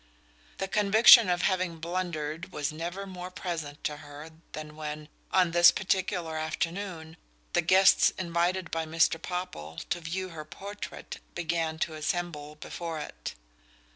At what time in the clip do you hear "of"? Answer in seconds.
1.29-1.43